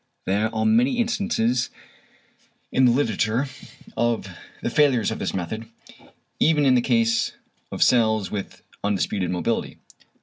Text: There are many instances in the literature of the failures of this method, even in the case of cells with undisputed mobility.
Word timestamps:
There 0.25 0.49
are 0.55 0.65
many 0.65 0.97
instances 0.97 1.69
in 2.71 2.85
the 2.85 2.91
literature 2.91 3.47
of 3.95 4.27
the 4.63 4.71
failures 4.71 5.11
of 5.11 5.19
this 5.19 5.31
method, 5.35 5.67
even 6.39 6.65
in 6.65 6.73
the 6.73 6.81
case 6.81 7.33
of 7.71 7.83
cells 7.83 8.31
with 8.31 8.63
undisputed 8.83 9.29
mobility. 9.29 9.77